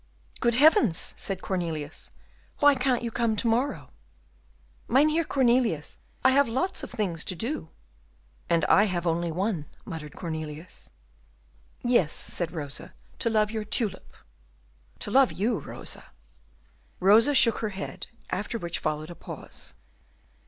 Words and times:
"Good 0.39 0.55
heavens!" 0.55 1.13
said 1.15 1.43
Cornelius, 1.43 2.09
"why 2.57 2.73
can't 2.73 3.03
you 3.03 3.11
come 3.11 3.35
to 3.35 3.45
morrow?" 3.47 3.91
"Mynheer 4.87 5.23
Cornelius, 5.23 5.99
I 6.23 6.31
have 6.31 6.49
lots 6.49 6.81
of 6.81 6.89
things 6.89 7.23
to 7.25 7.35
do." 7.35 7.69
"And 8.49 8.65
I 8.65 8.85
have 8.85 9.05
only 9.05 9.31
one," 9.31 9.67
muttered 9.85 10.15
Cornelius. 10.15 10.89
"Yes," 11.83 12.13
said 12.13 12.51
Rosa, 12.51 12.95
"to 13.19 13.29
love 13.29 13.51
your 13.51 13.63
tulip." 13.63 14.15
"To 15.01 15.11
love 15.11 15.31
you, 15.31 15.59
Rosa." 15.59 16.05
Rosa 16.99 17.35
shook 17.35 17.59
her 17.59 17.69
head, 17.69 18.07
after 18.31 18.57
which 18.57 18.79
followed 18.79 19.11
a 19.11 19.15
pause. 19.15 19.75